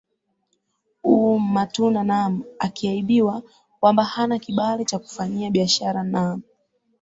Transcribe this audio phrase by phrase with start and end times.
[1.03, 3.43] uuuuum matunda naam akiabiwa
[3.79, 6.41] kwamba hana kibali cha kufanyia biashara naam